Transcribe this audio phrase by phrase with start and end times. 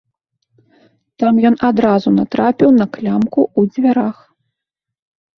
[1.23, 4.17] Там ён адразу натрапіў на клямку ў дзвярах.